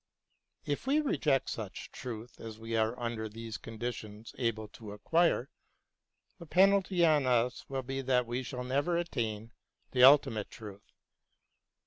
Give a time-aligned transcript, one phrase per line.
[0.65, 5.51] If we reject such truth as we are under these conditions able to acquire,
[6.39, 9.51] the penalty on us will be that we shall never attain
[9.91, 10.91] the ultimate truth.